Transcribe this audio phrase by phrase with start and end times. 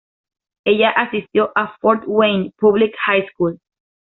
[0.65, 3.59] Ella asistió a Fort Wayne Public High School.